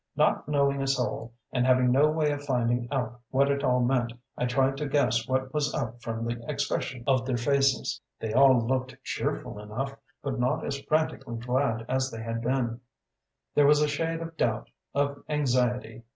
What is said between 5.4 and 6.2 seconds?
was up